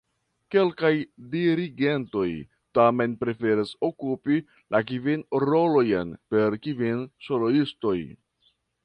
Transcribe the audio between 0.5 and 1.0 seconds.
Kelkaj